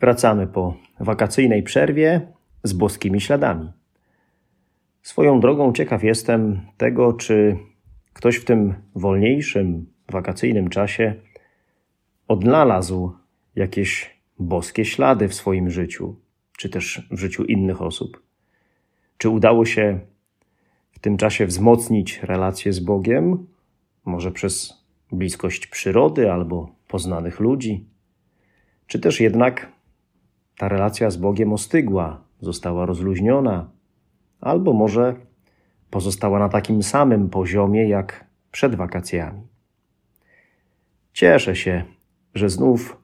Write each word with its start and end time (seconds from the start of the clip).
Wracamy 0.00 0.46
po 0.46 0.76
wakacyjnej 1.00 1.62
przerwie 1.62 2.20
z 2.62 2.72
boskimi 2.72 3.20
śladami. 3.20 3.72
Swoją 5.02 5.40
drogą 5.40 5.72
ciekaw 5.72 6.04
jestem 6.04 6.60
tego, 6.76 7.12
czy 7.12 7.56
ktoś 8.12 8.36
w 8.36 8.44
tym 8.44 8.74
wolniejszym, 8.94 9.86
wakacyjnym 10.08 10.68
czasie 10.68 11.14
odnalazł 12.28 13.12
jakieś 13.56 14.20
boskie 14.38 14.84
ślady 14.84 15.28
w 15.28 15.34
swoim 15.34 15.70
życiu, 15.70 16.16
czy 16.58 16.68
też 16.68 17.08
w 17.10 17.18
życiu 17.18 17.44
innych 17.44 17.82
osób. 17.82 18.22
Czy 19.18 19.28
udało 19.28 19.64
się 19.64 20.00
w 20.92 20.98
tym 20.98 21.16
czasie 21.16 21.46
wzmocnić 21.46 22.22
relacje 22.22 22.72
z 22.72 22.80
Bogiem, 22.80 23.46
może 24.04 24.32
przez 24.32 24.84
bliskość 25.12 25.66
przyrody 25.66 26.32
albo 26.32 26.74
poznanych 26.88 27.40
ludzi, 27.40 27.84
czy 28.86 28.98
też 28.98 29.20
jednak 29.20 29.79
ta 30.60 30.68
relacja 30.68 31.10
z 31.10 31.16
Bogiem 31.16 31.52
ostygła, 31.52 32.20
została 32.40 32.86
rozluźniona, 32.86 33.70
albo 34.40 34.72
może 34.72 35.14
pozostała 35.90 36.38
na 36.38 36.48
takim 36.48 36.82
samym 36.82 37.30
poziomie 37.30 37.88
jak 37.88 38.24
przed 38.52 38.74
wakacjami. 38.74 39.42
Cieszę 41.12 41.56
się, 41.56 41.84
że 42.34 42.50
znów, 42.50 42.96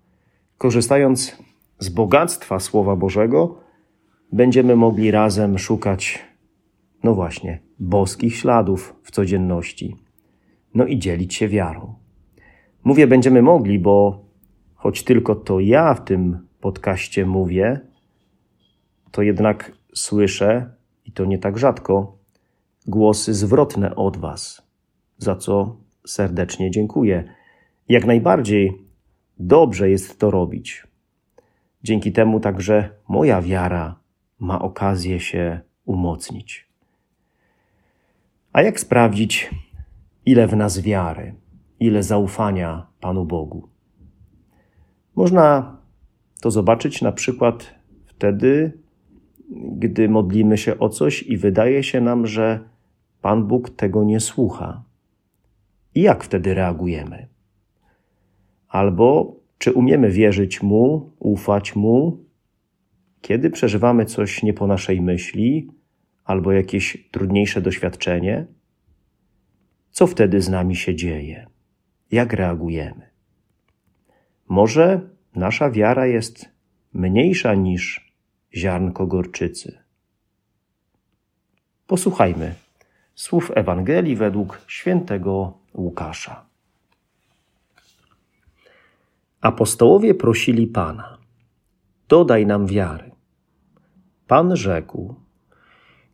korzystając 0.59 1.37
z 1.79 1.89
bogactwa 1.89 2.61
Słowa 2.61 2.97
Bożego, 2.97 3.59
będziemy 4.33 4.77
mogli 4.77 5.11
razem 5.11 5.59
szukać, 5.59 6.25
no 7.03 7.15
właśnie, 7.15 7.59
boskich 7.79 8.37
śladów 8.37 8.95
w 9.03 9.11
codzienności, 9.11 9.97
no 10.75 10.87
i 10.87 10.98
dzielić 10.98 11.35
się 11.35 11.48
wiarą. 11.48 11.95
Mówię, 12.85 13.07
będziemy 13.07 13.43
mogli, 13.43 13.79
bo 13.79 14.25
choć 14.75 15.05
tylko 15.05 15.35
to 15.35 15.61
ja 15.61 15.95
w 15.95 16.05
tym 16.05 16.47
podcaście 16.67 17.27
mówię, 17.27 17.81
to 19.11 19.22
jednak 19.22 19.72
słyszę, 19.95 20.75
i 21.05 21.12
to 21.12 21.25
nie 21.25 21.39
tak 21.39 21.58
rzadko, 21.58 22.19
głosy 22.86 23.34
zwrotne 23.34 23.97
od 23.97 24.17
Was, 24.17 24.62
za 25.19 25.36
co 25.36 25.77
serdecznie 26.06 26.70
dziękuję. 26.70 27.25
Jak 27.89 28.05
najbardziej 28.06 28.83
dobrze 29.39 29.91
jest 29.91 30.19
to 30.19 30.31
robić. 30.31 30.86
Dzięki 31.83 32.12
temu 32.12 32.41
także 32.41 32.91
moja 33.08 33.42
wiara 33.42 34.01
ma 34.39 34.62
okazję 34.62 35.20
się 35.20 35.61
umocnić. 35.84 36.69
A 38.53 38.62
jak 38.62 38.80
sprawdzić, 38.80 39.51
ile 40.25 40.47
w 40.47 40.56
nas 40.56 40.80
wiary, 40.80 41.34
ile 41.80 42.03
zaufania 42.03 42.86
Panu 43.01 43.25
Bogu? 43.25 43.69
Można 45.14 45.76
to 46.41 46.51
zobaczyć 46.51 47.03
na 47.03 47.12
przykład 47.12 47.75
wtedy, 48.05 48.73
gdy 49.51 50.09
modlimy 50.09 50.59
się 50.59 50.79
o 50.79 50.89
coś 50.89 51.23
i 51.23 51.37
wydaje 51.37 51.83
się 51.83 52.01
nam, 52.01 52.27
że 52.27 52.61
Pan 53.23 53.47
Bóg 53.47 53.70
tego 53.70 54.05
nie 54.05 54.20
słucha. 54.20 54.85
I 55.95 56.02
jak 56.02 56.24
wtedy 56.24 56.55
reagujemy? 56.55 57.29
Albo 58.69 59.36
czy 59.58 59.73
umiemy 59.73 60.11
wierzyć 60.11 60.63
Mu, 60.63 61.13
ufać 61.19 61.77
Mu, 61.77 62.24
kiedy 63.20 63.51
przeżywamy 63.51 64.05
coś 64.05 64.42
nie 64.42 64.53
po 64.53 64.67
naszej 64.67 65.01
myśli, 65.01 65.70
albo 66.24 66.53
jakieś 66.53 67.08
trudniejsze 67.11 67.61
doświadczenie? 67.61 68.47
Co 69.91 70.07
wtedy 70.07 70.41
z 70.41 70.48
nami 70.48 70.77
się 70.77 70.95
dzieje? 70.95 71.47
Jak 72.11 72.33
reagujemy? 72.33 73.11
Może 74.48 75.16
nasza 75.36 75.70
wiara 75.70 76.07
jest 76.07 76.48
mniejsza 76.92 77.55
niż 77.55 78.13
ziarnko 78.55 79.07
gorczycy. 79.07 79.79
Posłuchajmy 81.86 82.55
słów 83.14 83.52
Ewangelii 83.55 84.17
według 84.17 84.61
świętego 84.67 85.58
Łukasza. 85.74 86.47
Apostołowie 89.41 90.14
prosili 90.14 90.67
Pana: 90.67 91.19
Dodaj 92.08 92.47
nam 92.47 92.67
wiary. 92.67 93.11
Pan 94.27 94.57
rzekł: 94.57 95.14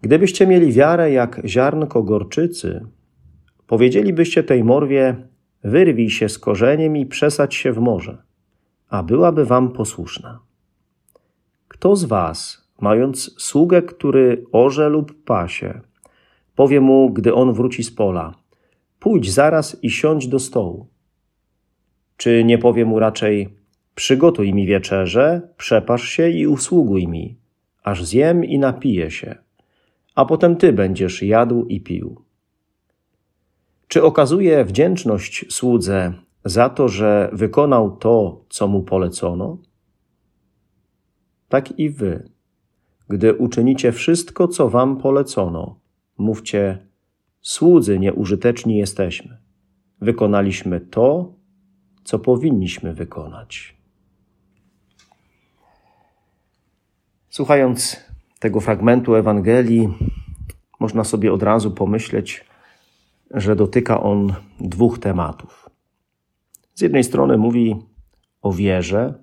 Gdybyście 0.00 0.46
mieli 0.46 0.72
wiarę 0.72 1.12
jak 1.12 1.42
ziarnko 1.44 2.02
gorczycy, 2.02 2.86
powiedzielibyście 3.66 4.42
tej 4.42 4.64
morwie: 4.64 5.16
Wyrwij 5.64 6.10
się 6.10 6.28
z 6.28 6.38
korzeniem 6.38 6.96
i 6.96 7.06
przesadź 7.06 7.54
się 7.54 7.72
w 7.72 7.78
morze 7.78 8.31
a 8.92 9.02
byłaby 9.02 9.44
wam 9.44 9.72
posłuszna. 9.72 10.40
Kto 11.68 11.96
z 11.96 12.04
was, 12.04 12.68
mając 12.80 13.34
sługę, 13.38 13.82
który 13.82 14.44
orze 14.52 14.88
lub 14.88 15.24
pasie, 15.24 15.80
powie 16.54 16.80
mu, 16.80 17.10
gdy 17.10 17.34
on 17.34 17.52
wróci 17.52 17.82
z 17.82 17.90
pola, 17.90 18.34
pójdź 18.98 19.32
zaraz 19.32 19.84
i 19.84 19.90
siądź 19.90 20.28
do 20.28 20.38
stołu? 20.38 20.86
Czy 22.16 22.44
nie 22.44 22.58
powie 22.58 22.84
mu 22.84 22.98
raczej, 22.98 23.48
przygotuj 23.94 24.54
mi 24.54 24.66
wieczerze, 24.66 25.48
przepasz 25.56 26.08
się 26.08 26.30
i 26.30 26.46
usługuj 26.46 27.08
mi, 27.08 27.36
aż 27.82 28.04
zjem 28.04 28.44
i 28.44 28.58
napiję 28.58 29.10
się, 29.10 29.34
a 30.14 30.24
potem 30.24 30.56
ty 30.56 30.72
będziesz 30.72 31.22
jadł 31.22 31.66
i 31.66 31.80
pił? 31.80 32.24
Czy 33.88 34.02
okazuje 34.02 34.64
wdzięczność 34.64 35.46
słudze 35.50 36.12
za 36.44 36.68
to, 36.68 36.88
że 36.88 37.30
wykonał 37.32 37.96
to, 37.96 38.44
co 38.48 38.68
mu 38.68 38.82
polecono? 38.82 39.58
Tak 41.48 41.78
i 41.78 41.90
wy, 41.90 42.28
gdy 43.08 43.34
uczynicie 43.34 43.92
wszystko, 43.92 44.48
co 44.48 44.68
wam 44.68 44.96
polecono, 44.96 45.76
mówcie: 46.18 46.86
Słudzy 47.40 47.98
nieużyteczni 47.98 48.76
jesteśmy. 48.76 49.38
Wykonaliśmy 50.00 50.80
to, 50.80 51.32
co 52.04 52.18
powinniśmy 52.18 52.94
wykonać. 52.94 53.76
Słuchając 57.30 57.96
tego 58.38 58.60
fragmentu 58.60 59.14
Ewangelii, 59.14 59.88
można 60.80 61.04
sobie 61.04 61.32
od 61.32 61.42
razu 61.42 61.70
pomyśleć, 61.70 62.44
że 63.30 63.56
dotyka 63.56 64.02
on 64.02 64.34
dwóch 64.60 64.98
tematów. 64.98 65.61
Z 66.74 66.80
jednej 66.80 67.04
strony 67.04 67.38
mówi 67.38 67.76
o 68.42 68.52
wierze, 68.52 69.14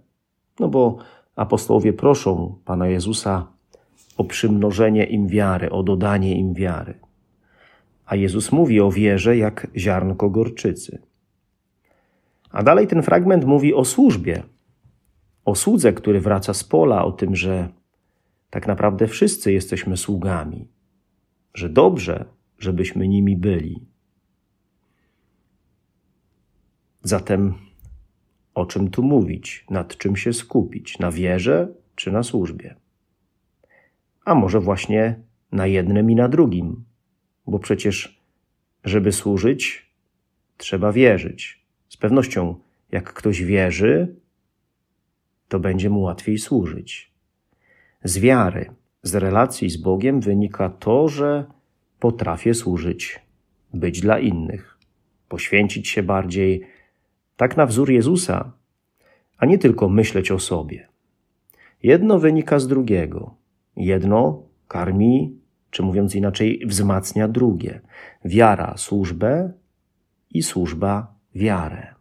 no 0.59 0.67
bo 0.67 0.97
apostołowie 1.35 1.93
proszą 1.93 2.59
Pana 2.65 2.87
Jezusa 2.87 3.47
o 4.17 4.23
przymnożenie 4.23 5.05
im 5.05 5.27
wiary, 5.27 5.69
o 5.69 5.83
dodanie 5.83 6.39
im 6.39 6.53
wiary. 6.53 6.93
A 8.05 8.15
Jezus 8.15 8.51
mówi 8.51 8.81
o 8.81 8.91
wierze 8.91 9.37
jak 9.37 9.67
ziarnko 9.77 10.29
gorczycy. 10.29 11.01
A 12.51 12.63
dalej 12.63 12.87
ten 12.87 13.03
fragment 13.03 13.45
mówi 13.45 13.73
o 13.73 13.85
służbie, 13.85 14.43
o 15.45 15.55
słudze, 15.55 15.93
który 15.93 16.21
wraca 16.21 16.53
z 16.53 16.63
pola, 16.63 17.05
o 17.05 17.11
tym, 17.11 17.35
że 17.35 17.69
tak 18.49 18.67
naprawdę 18.67 19.07
wszyscy 19.07 19.51
jesteśmy 19.51 19.97
sługami, 19.97 20.67
że 21.53 21.69
dobrze, 21.69 22.25
żebyśmy 22.59 23.07
nimi 23.07 23.37
byli. 23.37 23.88
Zatem 27.03 27.53
o 28.53 28.65
czym 28.65 28.89
tu 28.89 29.03
mówić, 29.03 29.65
nad 29.69 29.97
czym 29.97 30.15
się 30.15 30.33
skupić, 30.33 30.99
na 30.99 31.11
wierze 31.11 31.67
czy 31.95 32.11
na 32.11 32.23
służbie? 32.23 32.75
A 34.25 34.35
może 34.35 34.59
właśnie 34.59 35.19
na 35.51 35.67
jednym 35.67 36.11
i 36.11 36.15
na 36.15 36.29
drugim, 36.29 36.83
bo 37.47 37.59
przecież, 37.59 38.21
żeby 38.83 39.11
służyć, 39.11 39.91
trzeba 40.57 40.91
wierzyć. 40.91 41.65
Z 41.89 41.97
pewnością, 41.97 42.55
jak 42.91 43.13
ktoś 43.13 43.43
wierzy, 43.43 44.15
to 45.47 45.59
będzie 45.59 45.89
mu 45.89 46.01
łatwiej 46.01 46.37
służyć. 46.37 47.11
Z 48.03 48.19
wiary, 48.19 48.71
z 49.03 49.15
relacji 49.15 49.69
z 49.69 49.77
Bogiem 49.77 50.21
wynika 50.21 50.69
to, 50.69 51.07
że 51.07 51.45
potrafię 51.99 52.53
służyć, 52.53 53.19
być 53.73 54.01
dla 54.01 54.19
innych, 54.19 54.77
poświęcić 55.29 55.87
się 55.87 56.03
bardziej, 56.03 56.63
tak 57.39 57.57
na 57.57 57.65
wzór 57.65 57.91
Jezusa, 57.91 58.51
a 59.37 59.45
nie 59.45 59.57
tylko 59.57 59.89
myśleć 59.89 60.31
o 60.31 60.39
sobie. 60.39 60.87
Jedno 61.83 62.19
wynika 62.19 62.59
z 62.59 62.67
drugiego. 62.67 63.35
Jedno 63.75 64.43
karmi, 64.67 65.39
czy 65.71 65.83
mówiąc 65.83 66.15
inaczej, 66.15 66.61
wzmacnia 66.65 67.27
drugie. 67.27 67.81
Wiara 68.25 68.73
służbę 68.77 69.53
i 70.29 70.43
służba 70.43 71.15
wiarę. 71.35 71.95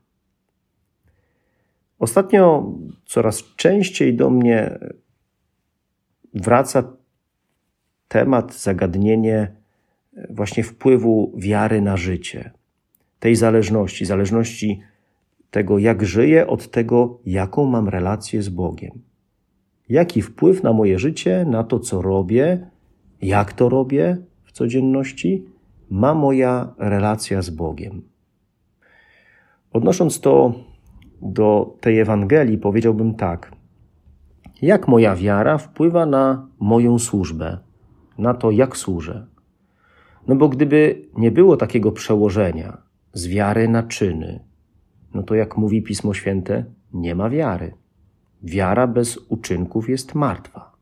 Ostatnio 1.99 2.73
coraz 3.07 3.45
częściej 3.57 4.15
do 4.15 4.31
mnie 4.31 4.79
wraca 6.35 6.93
temat, 8.09 8.55
zagadnienie 8.55 9.53
właśnie 10.31 10.65
wpływu 10.65 11.33
wiary 11.37 11.81
na 11.83 11.97
życie, 11.97 12.51
tej 13.21 13.37
zależności, 13.37 14.05
zależności 14.05 14.83
tego, 15.51 15.79
jak 15.79 16.05
żyję, 16.07 16.47
od 16.47 16.71
tego, 16.71 17.19
jaką 17.27 17.67
mam 17.67 17.89
relację 17.89 18.43
z 18.43 18.49
Bogiem. 18.49 19.03
Jaki 19.89 20.23
wpływ 20.23 20.63
na 20.63 20.73
moje 20.73 20.99
życie, 20.99 21.45
na 21.49 21.65
to, 21.65 21.79
co 21.79 22.03
robię, 22.03 22.71
jak 23.23 23.53
to 23.53 23.69
robię 23.69 24.17
w 24.45 24.53
codzienności, 24.53 25.45
ma 25.91 26.15
moja 26.15 26.75
relacja 26.79 27.43
z 27.43 27.51
Bogiem. 27.51 28.03
Odnosząc 29.73 30.21
to 30.21 30.53
do 31.23 31.77
tej 31.81 31.99
Ewangelii, 31.99 32.59
powiedziałbym 32.59 33.15
tak: 33.15 33.53
jak 34.63 34.89
moja 34.89 35.17
wiara 35.17 35.59
wpływa 35.59 36.07
na 36.07 36.49
moją 36.61 36.99
służbę, 36.99 37.59
na 38.19 38.35
to, 38.35 38.51
jak 38.51 38.77
służę? 38.77 39.27
No 40.27 40.37
bo 40.37 40.49
gdyby 40.49 41.03
nie 41.17 41.31
było 41.31 41.57
takiego 41.57 41.93
przełożenia 41.93 42.79
z 43.13 43.27
wiary 43.27 43.69
na 43.69 43.83
czyny, 43.83 44.48
no 45.15 45.23
to 45.23 45.35
jak 45.35 45.57
mówi 45.57 45.83
Pismo 45.83 46.15
Święte, 46.15 46.65
nie 46.93 47.15
ma 47.15 47.31
wiary. 47.31 47.75
Wiara 48.43 48.87
bez 48.87 49.17
uczynków 49.17 49.89
jest 49.89 50.15
martwa. 50.15 50.73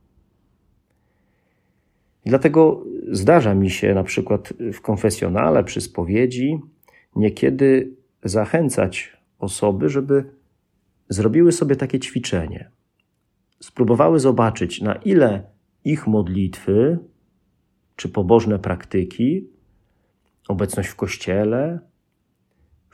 Dlatego 2.26 2.84
zdarza 3.11 3.55
mi 3.55 3.70
się 3.70 3.94
na 3.94 4.05
przykład 4.05 4.52
w 4.73 4.81
konfesjonale, 4.81 5.64
przy 5.64 5.81
spowiedzi, 5.81 6.61
niekiedy 7.17 7.90
zachęcać 8.25 9.17
osoby, 9.38 9.88
żeby 9.88 10.25
zrobiły 11.08 11.52
sobie 11.52 11.76
takie 11.76 12.00
ćwiczenie. 12.00 12.70
Spróbowały 13.61 14.20
zobaczyć, 14.20 14.81
na 14.81 14.94
ile 14.94 15.43
ich 15.84 16.06
modlitwy 16.06 16.99
czy 17.96 18.08
pobożne 18.08 18.58
praktyki, 18.58 19.49
obecność 20.49 20.88
w 20.88 20.96
kościele, 20.96 21.81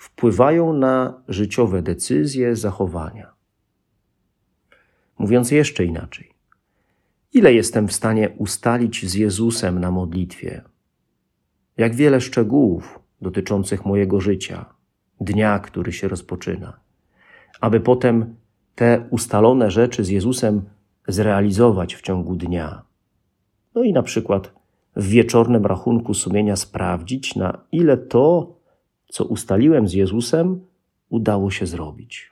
wpływają 0.03 0.73
na 0.73 1.23
życiowe 1.29 1.83
decyzje, 1.83 2.57
zachowania. 2.57 3.33
Mówiąc 5.19 5.51
jeszcze 5.51 5.85
inaczej, 5.85 6.31
ile 7.33 7.55
jestem 7.55 7.89
w 7.89 7.93
stanie 7.93 8.31
ustalić 8.31 9.07
z 9.11 9.15
Jezusem 9.15 9.79
na 9.79 9.91
modlitwie? 9.91 10.63
Jak 11.77 11.95
wiele 11.95 12.21
szczegółów 12.21 13.01
dotyczących 13.21 13.85
mojego 13.85 14.21
życia, 14.21 14.75
dnia, 15.21 15.59
który 15.59 15.93
się 15.93 16.09
rozpoczyna, 16.09 16.81
aby 17.61 17.81
potem 17.81 18.37
te 18.75 19.07
ustalone 19.11 19.71
rzeczy 19.71 20.05
z 20.05 20.09
Jezusem 20.09 20.63
zrealizować 21.09 21.95
w 21.95 22.03
ciągu 22.03 22.37
dnia. 22.37 22.83
No 23.75 23.83
i 23.83 23.93
na 23.93 24.03
przykład 24.03 24.53
w 24.97 25.07
wieczornym 25.07 25.67
rachunku 25.67 26.15
sumienia 26.15 26.57
sprawdzić, 26.57 27.37
na 27.37 27.59
ile 27.73 27.97
to, 27.97 28.62
co 29.13 29.25
ustaliłem 29.25 29.89
z 29.89 29.93
Jezusem, 29.93 30.61
udało 31.09 31.51
się 31.51 31.67
zrobić. 31.67 32.31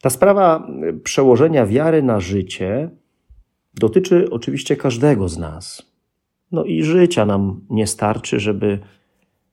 Ta 0.00 0.10
sprawa 0.10 0.68
przełożenia 1.04 1.66
wiary 1.66 2.02
na 2.02 2.20
życie 2.20 2.90
dotyczy 3.74 4.30
oczywiście 4.30 4.76
każdego 4.76 5.28
z 5.28 5.38
nas. 5.38 5.82
No 6.52 6.64
i 6.64 6.82
życia 6.82 7.26
nam 7.26 7.60
nie 7.70 7.86
starczy, 7.86 8.40
żeby 8.40 8.78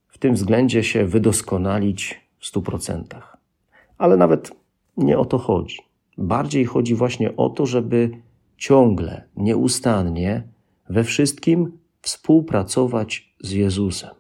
w 0.08 0.18
tym 0.18 0.34
względzie 0.34 0.84
się 0.84 1.06
wydoskonalić 1.06 2.22
w 2.40 2.46
stu 2.46 2.62
procentach. 2.62 3.38
Ale 3.98 4.18
nawet 4.18 4.52
nie 4.98 5.20
o 5.20 5.26
to 5.26 5.38
chodzi. 5.38 5.78
Bardziej 6.18 6.66
chodzi 6.66 6.96
właśnie 6.96 7.36
o 7.36 7.50
to, 7.50 7.66
żeby 7.66 8.12
ciągle, 8.58 9.24
nieustannie 9.36 10.44
we 10.90 11.04
wszystkim 11.04 11.79
współpracować 12.02 13.36
z 13.40 13.52
Jezusem. 13.52 14.16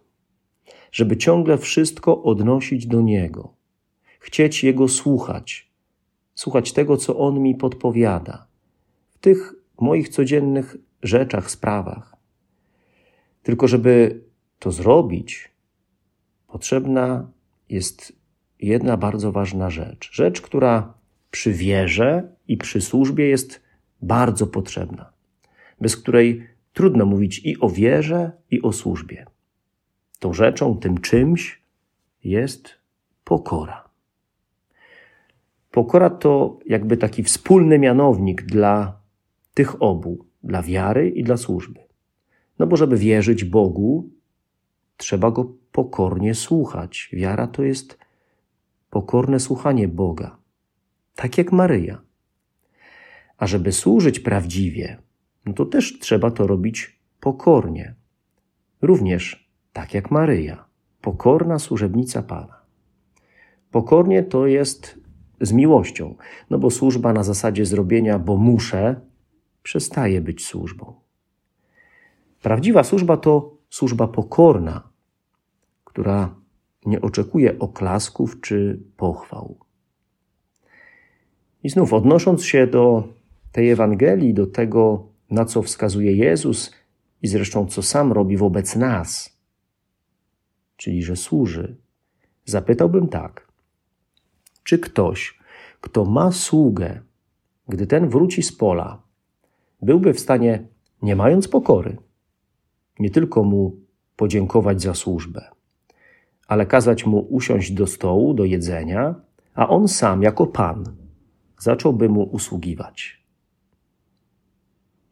Żeby 0.92 1.18
ciągle 1.18 1.58
wszystko 1.58 2.24
odnosić 2.24 2.88
do 2.88 3.02
Niego, 3.02 3.54
chcieć 4.20 4.64
Jego 4.64 4.88
słuchać, 4.88 5.72
słuchać 6.36 6.74
tego, 6.74 6.98
co 6.98 7.18
On 7.18 7.40
mi 7.40 7.56
podpowiada 7.56 8.48
w 9.10 9.18
tych 9.18 9.54
moich 9.82 10.10
codziennych 10.10 10.78
rzeczach, 11.04 11.52
sprawach. 11.52 12.16
Tylko, 13.44 13.68
żeby 13.68 14.24
to 14.60 14.72
zrobić, 14.72 15.52
potrzebna 16.48 17.32
jest 17.70 18.14
jedna 18.60 18.98
bardzo 18.98 19.32
ważna 19.32 19.70
rzecz. 19.70 20.10
Rzecz, 20.12 20.42
która 20.42 20.94
przy 21.32 21.54
wierze 21.54 22.36
i 22.48 22.58
przy 22.58 22.82
służbie 22.82 23.28
jest 23.28 23.62
bardzo 24.02 24.48
potrzebna, 24.48 25.12
bez 25.82 25.98
której 25.98 26.48
trudno 26.74 27.06
mówić 27.06 27.42
i 27.46 27.60
o 27.60 27.70
wierze, 27.70 28.32
i 28.52 28.62
o 28.62 28.72
służbie. 28.72 29.26
Tą 30.20 30.34
rzeczą, 30.34 30.78
tym 30.78 30.98
czymś 30.98 31.62
jest 32.24 32.76
pokora. 33.24 33.90
Pokora 35.72 36.10
to 36.10 36.60
jakby 36.66 36.98
taki 36.98 37.24
wspólny 37.24 37.80
mianownik 37.80 38.42
dla 38.42 39.02
tych 39.54 39.82
obu, 39.82 40.26
dla 40.44 40.64
wiary 40.64 41.10
i 41.10 41.24
dla 41.24 41.38
służby. 41.38 41.80
No 42.60 42.68
bo 42.68 42.78
żeby 42.78 42.98
wierzyć 42.98 43.44
Bogu, 43.44 44.10
trzeba 44.98 45.32
go 45.32 45.54
pokornie 45.72 46.36
słuchać. 46.36 47.10
Wiara 47.14 47.48
to 47.48 47.64
jest 47.64 47.98
pokorne 48.90 49.40
słuchanie 49.40 49.88
Boga, 49.88 50.38
tak 51.16 51.38
jak 51.38 51.52
Maryja. 51.52 52.02
A 53.38 53.48
żeby 53.48 53.72
służyć 53.72 54.20
prawdziwie, 54.20 54.98
no 55.46 55.54
to 55.54 55.66
też 55.66 56.00
trzeba 56.00 56.32
to 56.32 56.48
robić 56.48 57.00
pokornie. 57.20 57.96
Również 58.82 59.50
tak 59.74 59.94
jak 59.94 60.12
Maryja, 60.12 60.66
pokorna 61.02 61.60
służebnica 61.60 62.24
Pana. 62.24 62.60
Pokornie 63.72 64.24
to 64.24 64.48
jest 64.48 65.00
z 65.42 65.52
miłością, 65.52 66.16
no 66.50 66.60
bo 66.60 66.70
służba 66.70 67.14
na 67.14 67.24
zasadzie 67.24 67.66
zrobienia, 67.66 68.20
bo 68.20 68.38
muszę, 68.38 69.02
przestaje 69.64 70.22
być 70.22 70.46
służbą. 70.46 70.94
Prawdziwa 72.42 72.84
służba 72.84 73.18
to 73.18 73.58
służba 73.70 74.08
pokorna, 74.08 74.90
która 75.84 76.36
nie 76.86 77.02
oczekuje 77.02 77.60
oklasków 77.60 78.42
czy 78.42 78.80
pochwał. 78.98 79.58
I 81.64 81.70
znów 81.70 81.94
odnosząc 81.94 82.46
się 82.46 82.68
do 82.68 83.04
tej 83.52 83.70
Ewangelii, 83.70 84.34
do 84.34 84.48
tego, 84.48 85.09
na 85.32 85.46
co 85.46 85.62
wskazuje 85.62 86.16
Jezus 86.16 86.72
i 87.22 87.28
zresztą 87.28 87.66
co 87.66 87.82
sam 87.82 88.12
robi 88.12 88.38
wobec 88.38 88.76
nas, 88.76 89.40
czyli 90.78 91.04
że 91.04 91.16
służy, 91.16 91.76
zapytałbym 92.46 93.08
tak: 93.08 93.48
czy 94.64 94.80
ktoś, 94.80 95.40
kto 95.82 96.06
ma 96.06 96.32
sługę, 96.32 97.02
gdy 97.68 97.88
ten 97.88 98.10
wróci 98.10 98.44
z 98.44 98.52
pola, 98.52 99.02
byłby 99.82 100.14
w 100.14 100.20
stanie, 100.20 100.68
nie 101.02 101.16
mając 101.16 101.48
pokory, 101.48 101.98
nie 103.00 103.10
tylko 103.10 103.44
mu 103.44 103.76
podziękować 104.16 104.82
za 104.82 104.94
służbę, 104.94 105.50
ale 106.48 106.66
kazać 106.66 107.06
mu 107.06 107.20
usiąść 107.20 107.72
do 107.72 107.88
stołu, 107.88 108.34
do 108.34 108.46
jedzenia, 108.46 109.16
a 109.56 109.70
on 109.70 109.88
sam, 109.88 110.24
jako 110.24 110.48
Pan, 110.48 110.84
zacząłby 111.58 112.10
mu 112.10 112.24
usługiwać. 112.24 113.19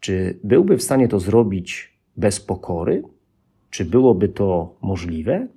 Czy 0.08 0.40
byłby 0.44 0.78
w 0.78 0.84
stanie 0.84 1.08
to 1.08 1.20
zrobić 1.20 2.00
bez 2.18 2.40
pokory? 2.40 3.04
Czy 3.70 3.86
byłoby 3.86 4.30
to 4.30 4.78
możliwe? 4.82 5.48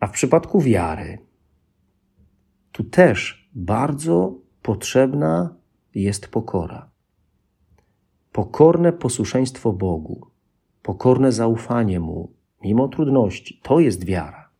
A 0.00 0.06
w 0.06 0.10
przypadku 0.10 0.60
wiary, 0.60 1.18
tu 2.72 2.84
też 2.84 3.50
bardzo 3.54 4.38
potrzebna 4.62 5.56
jest 5.94 6.28
pokora. 6.28 6.90
Pokorne 8.32 8.92
posłuszeństwo 8.92 9.72
Bogu, 9.72 10.26
pokorne 10.82 11.32
zaufanie 11.32 12.00
Mu, 12.00 12.32
mimo 12.62 12.88
trudności, 12.88 13.60
to 13.62 13.80
jest 13.80 14.04
wiara. 14.04 14.50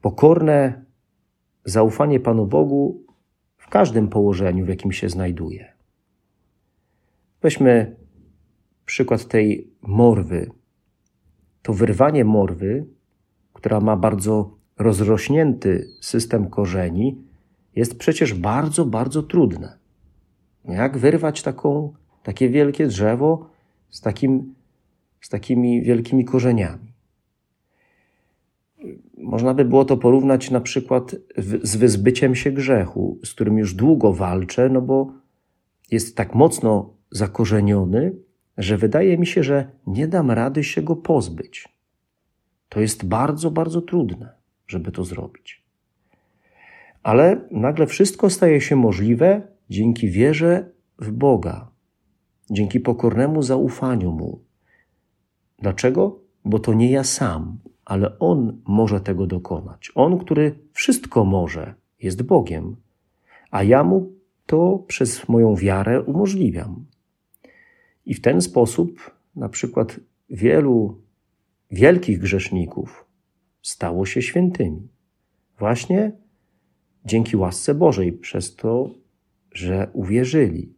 Pokorne 0.00 0.84
zaufanie 1.64 2.20
Panu 2.20 2.46
Bogu 2.46 3.11
każdym 3.72 4.08
położeniu, 4.08 4.64
w 4.64 4.68
jakim 4.68 4.92
się 4.92 5.08
znajduje. 5.08 5.72
Weźmy 7.42 7.96
przykład 8.84 9.28
tej 9.28 9.70
morwy. 9.82 10.50
To 11.62 11.72
wyrwanie 11.72 12.24
morwy, 12.24 12.86
która 13.52 13.80
ma 13.80 13.96
bardzo 13.96 14.56
rozrośnięty 14.78 15.88
system 16.00 16.50
korzeni, 16.50 17.18
jest 17.76 17.98
przecież 17.98 18.34
bardzo, 18.34 18.86
bardzo 18.86 19.22
trudne. 19.22 19.78
Jak 20.64 20.98
wyrwać 20.98 21.42
taką, 21.42 21.92
takie 22.22 22.48
wielkie 22.48 22.86
drzewo 22.86 23.50
z, 23.90 24.00
takim, 24.00 24.54
z 25.20 25.28
takimi 25.28 25.82
wielkimi 25.82 26.24
korzeniami? 26.24 26.91
Można 29.32 29.54
by 29.54 29.64
było 29.64 29.84
to 29.84 29.96
porównać 29.96 30.50
na 30.50 30.60
przykład 30.60 31.16
z 31.62 31.76
wyzbyciem 31.76 32.34
się 32.34 32.50
grzechu, 32.50 33.18
z 33.24 33.34
którym 33.34 33.58
już 33.58 33.74
długo 33.74 34.12
walczę, 34.12 34.68
no 34.68 34.82
bo 34.82 35.12
jest 35.90 36.16
tak 36.16 36.34
mocno 36.34 36.94
zakorzeniony, 37.10 38.16
że 38.58 38.78
wydaje 38.78 39.18
mi 39.18 39.26
się, 39.26 39.42
że 39.42 39.70
nie 39.86 40.08
dam 40.08 40.30
rady 40.30 40.64
się 40.64 40.82
go 40.82 40.96
pozbyć. 40.96 41.68
To 42.68 42.80
jest 42.80 43.04
bardzo, 43.06 43.50
bardzo 43.50 43.82
trudne, 43.82 44.32
żeby 44.66 44.92
to 44.92 45.04
zrobić. 45.04 45.64
Ale 47.02 47.40
nagle 47.50 47.86
wszystko 47.86 48.30
staje 48.30 48.60
się 48.60 48.76
możliwe 48.76 49.42
dzięki 49.70 50.08
wierze 50.08 50.70
w 50.98 51.10
Boga, 51.10 51.70
dzięki 52.50 52.80
pokornemu 52.80 53.42
zaufaniu 53.42 54.12
Mu. 54.12 54.40
Dlaczego? 55.58 56.20
Bo 56.44 56.58
to 56.58 56.74
nie 56.74 56.90
ja 56.90 57.04
sam, 57.04 57.58
ale 57.84 58.18
On 58.18 58.60
może 58.66 59.00
tego 59.00 59.26
dokonać. 59.26 59.92
On, 59.94 60.18
który 60.18 60.58
wszystko 60.72 61.24
może, 61.24 61.74
jest 62.02 62.22
Bogiem, 62.22 62.76
a 63.50 63.62
ja 63.62 63.84
Mu 63.84 64.12
to 64.46 64.84
przez 64.86 65.28
moją 65.28 65.54
wiarę 65.56 66.02
umożliwiam. 66.02 66.86
I 68.06 68.14
w 68.14 68.20
ten 68.20 68.40
sposób 68.40 69.10
na 69.36 69.48
przykład 69.48 70.00
wielu 70.30 71.00
wielkich 71.70 72.18
grzeszników 72.18 73.06
stało 73.62 74.06
się 74.06 74.22
świętymi. 74.22 74.88
Właśnie 75.58 76.12
dzięki 77.04 77.36
łasce 77.36 77.74
Bożej, 77.74 78.12
przez 78.12 78.56
to, 78.56 78.90
że 79.52 79.90
uwierzyli. 79.92 80.74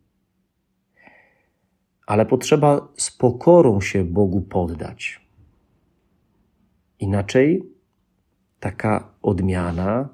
Ale 2.06 2.26
potrzeba 2.26 2.88
z 2.96 3.10
pokorą 3.10 3.80
się 3.80 4.04
Bogu 4.04 4.40
poddać. 4.40 5.23
Inaczej 7.04 7.62
taka 8.60 9.14
odmiana, 9.22 10.08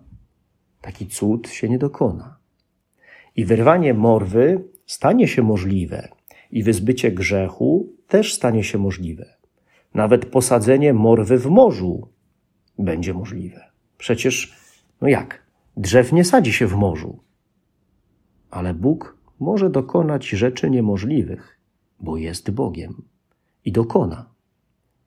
taki 0.81 1.07
cud 1.07 1.49
się 1.49 1.69
nie 1.69 1.79
dokona. 1.79 2.37
I 3.37 3.45
wyrwanie 3.45 3.95
morwy 3.95 4.65
stanie 4.87 5.29
się 5.29 5.43
możliwe, 5.43 6.09
i 6.51 6.63
wyzbycie 6.63 7.13
grzechu 7.13 7.93
też 8.09 8.35
stanie 8.35 8.65
się 8.65 8.79
możliwe. 8.79 9.37
Nawet 9.95 10.27
posadzenie 10.27 10.95
morwy 10.95 11.39
w 11.39 11.47
morzu 11.47 12.09
będzie 12.79 13.15
możliwe. 13.15 13.71
Przecież, 13.99 14.57
no 15.01 15.09
jak? 15.09 15.43
Drzew 15.77 16.13
nie 16.13 16.25
sadzi 16.25 16.53
się 16.53 16.67
w 16.67 16.75
morzu. 16.75 17.19
Ale 18.51 18.75
Bóg 18.75 19.17
może 19.41 19.71
dokonać 19.71 20.29
rzeczy 20.29 20.71
niemożliwych, 20.71 21.61
bo 22.01 22.17
jest 22.17 22.51
Bogiem 22.51 23.03
i 23.65 23.73
dokona. 23.73 24.31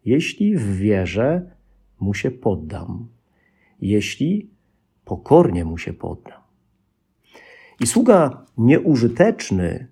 Jeśli 0.05 0.57
w 0.57 0.75
wierze 0.77 1.53
mu 2.03 2.13
się 2.13 2.31
poddam, 2.31 3.07
jeśli 3.81 4.49
pokornie 5.05 5.65
mu 5.65 5.77
się 5.77 5.93
poddam. 5.93 6.41
I 7.79 7.87
sługa 7.87 8.45
nieużyteczny 8.57 9.87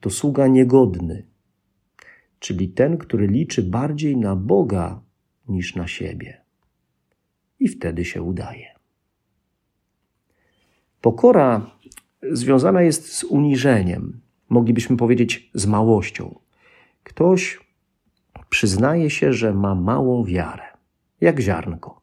to 0.00 0.10
sługa 0.10 0.46
niegodny, 0.46 1.26
czyli 2.38 2.68
ten, 2.68 2.98
który 2.98 3.26
liczy 3.26 3.62
bardziej 3.62 4.16
na 4.16 4.36
Boga 4.36 5.00
niż 5.48 5.76
na 5.76 5.86
siebie. 5.86 6.40
I 7.60 7.68
wtedy 7.68 8.04
się 8.04 8.22
udaje. 8.22 8.78
Pokora 11.00 11.70
związana 12.22 12.82
jest 12.82 13.12
z 13.12 13.24
uniżeniem, 13.24 14.20
moglibyśmy 14.48 14.96
powiedzieć 14.96 15.50
z 15.54 15.66
małością. 15.66 16.38
Ktoś 17.02 17.60
przyznaje 18.48 19.10
się, 19.10 19.32
że 19.32 19.54
ma 19.54 19.74
małą 19.74 20.24
wiarę, 20.24 20.67
jak 21.20 21.40
ziarnko, 21.40 22.00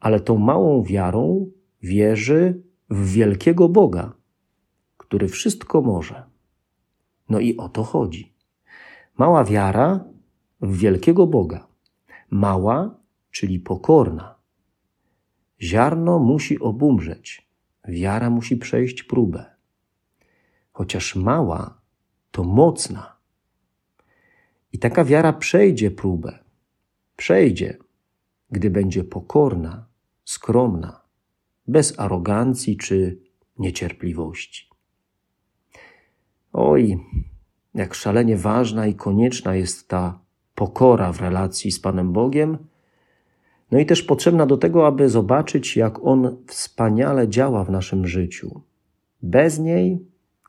ale 0.00 0.20
tą 0.20 0.38
małą 0.38 0.82
wiarą 0.82 1.50
wierzy 1.82 2.62
w 2.90 3.12
wielkiego 3.12 3.68
Boga, 3.68 4.12
który 4.96 5.28
wszystko 5.28 5.82
może. 5.82 6.24
No 7.28 7.40
i 7.40 7.56
o 7.56 7.68
to 7.68 7.82
chodzi. 7.82 8.34
Mała 9.18 9.44
wiara 9.44 10.04
w 10.60 10.76
wielkiego 10.76 11.26
Boga. 11.26 11.66
Mała, 12.30 12.94
czyli 13.30 13.60
pokorna. 13.60 14.34
Ziarno 15.62 16.18
musi 16.18 16.60
obumrzeć, 16.60 17.48
wiara 17.88 18.30
musi 18.30 18.56
przejść 18.56 19.02
próbę. 19.02 19.44
Chociaż 20.72 21.16
mała, 21.16 21.80
to 22.30 22.44
mocna. 22.44 23.16
I 24.72 24.78
taka 24.78 25.04
wiara 25.04 25.32
przejdzie 25.32 25.90
próbę. 25.90 26.41
Przejdzie, 27.22 27.76
gdy 28.50 28.70
będzie 28.70 29.04
pokorna, 29.04 29.86
skromna, 30.24 31.00
bez 31.68 31.98
arogancji 31.98 32.76
czy 32.76 33.18
niecierpliwości. 33.58 34.68
Oj, 36.52 36.98
jak 37.74 37.94
szalenie 37.94 38.36
ważna 38.36 38.86
i 38.86 38.94
konieczna 38.94 39.54
jest 39.54 39.88
ta 39.88 40.18
pokora 40.54 41.12
w 41.12 41.20
relacji 41.20 41.72
z 41.72 41.80
Panem 41.80 42.12
Bogiem, 42.12 42.58
no 43.70 43.78
i 43.78 43.86
też 43.86 44.02
potrzebna 44.02 44.46
do 44.46 44.56
tego, 44.56 44.86
aby 44.86 45.08
zobaczyć, 45.08 45.76
jak 45.76 46.04
On 46.04 46.36
wspaniale 46.46 47.28
działa 47.28 47.64
w 47.64 47.70
naszym 47.70 48.06
życiu. 48.06 48.60
Bez 49.22 49.58
niej 49.58 49.98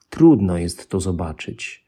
trudno 0.10 0.58
jest 0.58 0.90
to 0.90 1.00
zobaczyć, 1.00 1.86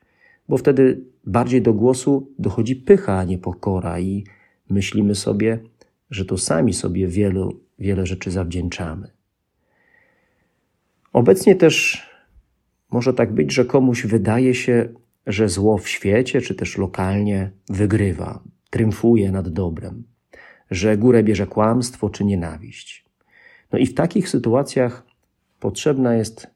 bo 0.49 0.57
wtedy 0.57 1.01
bardziej 1.23 1.61
do 1.61 1.73
głosu 1.73 2.31
dochodzi 2.39 2.75
pycha, 2.75 3.17
a 3.17 3.23
nie 3.23 3.37
pokora, 3.37 3.99
i 3.99 4.23
myślimy 4.69 5.15
sobie, 5.15 5.59
że 6.09 6.25
to 6.25 6.37
sami 6.37 6.73
sobie 6.73 7.07
wielu, 7.07 7.59
wiele 7.79 8.05
rzeczy 8.05 8.31
zawdzięczamy. 8.31 9.11
Obecnie 11.13 11.55
też 11.55 12.03
może 12.91 13.13
tak 13.13 13.33
być, 13.33 13.53
że 13.53 13.65
komuś 13.65 14.05
wydaje 14.05 14.55
się, 14.55 14.89
że 15.27 15.49
zło 15.49 15.77
w 15.77 15.89
świecie, 15.89 16.41
czy 16.41 16.55
też 16.55 16.77
lokalnie 16.77 17.51
wygrywa, 17.69 18.43
triumfuje 18.69 19.31
nad 19.31 19.49
dobrem, 19.49 20.03
że 20.71 20.97
górę 20.97 21.23
bierze 21.23 21.47
kłamstwo 21.47 22.09
czy 22.09 22.25
nienawiść. 22.25 23.05
No 23.71 23.79
i 23.79 23.85
w 23.85 23.93
takich 23.93 24.29
sytuacjach 24.29 25.05
potrzebna 25.59 26.15
jest 26.15 26.47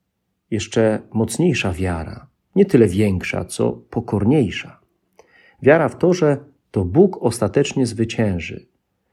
jeszcze 0.51 1.01
mocniejsza 1.13 1.73
wiara, 1.73 2.27
nie 2.55 2.65
tyle 2.65 2.87
większa, 2.87 3.45
co 3.45 3.71
pokorniejsza. 3.71 4.79
Wiara 5.61 5.89
w 5.89 5.97
to, 5.97 6.13
że 6.13 6.37
to 6.71 6.85
Bóg 6.85 7.17
ostatecznie 7.21 7.85
zwycięży, 7.85 8.65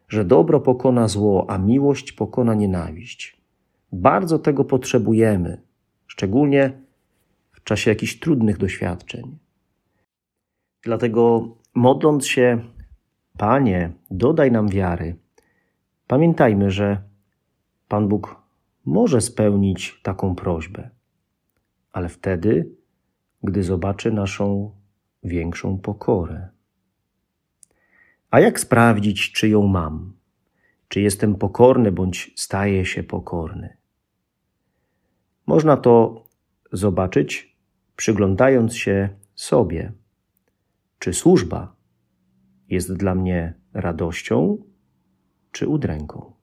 że 0.08 0.24
dobro 0.24 0.60
pokona 0.60 1.08
zło, 1.08 1.46
a 1.48 1.58
miłość 1.58 2.12
pokona 2.12 2.54
nienawiść. 2.54 3.40
Bardzo 3.92 4.38
tego 4.38 4.64
potrzebujemy, 4.64 5.62
szczególnie 6.06 6.72
w 7.52 7.62
czasie 7.64 7.90
jakichś 7.90 8.18
trudnych 8.18 8.58
doświadczeń. 8.58 9.38
Dlatego 10.82 11.48
modląc 11.74 12.26
się, 12.26 12.60
Panie, 13.38 13.92
dodaj 14.10 14.52
nam 14.52 14.68
wiary, 14.68 15.16
pamiętajmy, 16.06 16.70
że 16.70 17.02
Pan 17.88 18.08
Bóg 18.08 18.42
może 18.84 19.20
spełnić 19.20 20.00
taką 20.02 20.34
prośbę, 20.34 20.90
ale 21.92 22.08
wtedy, 22.08 22.70
gdy 23.42 23.62
zobaczy 23.62 24.12
naszą 24.12 24.70
większą 25.22 25.78
pokorę. 25.78 26.55
A 28.30 28.40
jak 28.40 28.60
sprawdzić, 28.60 29.32
czy 29.32 29.48
ją 29.48 29.66
mam? 29.66 30.16
Czy 30.88 31.00
jestem 31.00 31.34
pokorny 31.34 31.92
bądź 31.92 32.32
staję 32.36 32.84
się 32.84 33.02
pokorny? 33.02 33.76
Można 35.46 35.76
to 35.76 36.24
zobaczyć, 36.72 37.56
przyglądając 37.96 38.76
się 38.76 39.08
sobie. 39.34 39.92
Czy 40.98 41.14
służba 41.14 41.76
jest 42.68 42.92
dla 42.92 43.14
mnie 43.14 43.54
radością 43.72 44.58
czy 45.52 45.68
udręką? 45.68 46.35